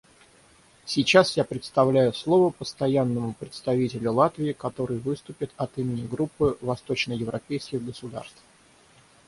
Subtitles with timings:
[0.83, 8.41] Сейчас я предоставляю слово Постоянному представителю Латвии, который выступит от имени Группы восточноевропейских государств.